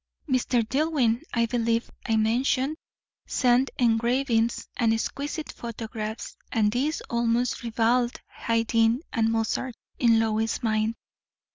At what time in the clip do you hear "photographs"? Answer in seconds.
5.51-6.37